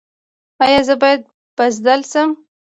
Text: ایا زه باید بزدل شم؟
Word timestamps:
ایا 0.63 0.81
زه 0.87 0.95
باید 1.01 1.21
بزدل 1.57 2.01
شم؟ 2.11 2.29